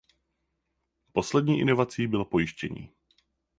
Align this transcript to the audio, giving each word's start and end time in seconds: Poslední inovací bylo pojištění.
Poslední 1.13 1.59
inovací 1.59 2.07
bylo 2.07 2.25
pojištění. 2.25 2.89